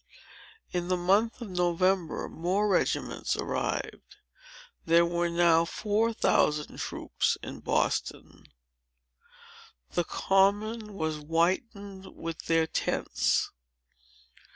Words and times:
In 0.71 0.87
the 0.87 0.97
month 0.97 1.41
of 1.43 1.51
November, 1.51 2.27
more 2.27 2.67
regiments 2.67 3.35
arrived. 3.37 4.15
There 4.83 5.05
were 5.05 5.29
now 5.29 5.63
four 5.63 6.11
thousand 6.11 6.77
troops 6.79 7.37
in 7.43 7.59
Boston. 7.59 8.45
The 9.91 10.03
Common 10.03 10.95
was 10.95 11.17
whitened 11.17 12.15
with 12.15 12.45
their 12.47 12.65
tents. 12.65 13.51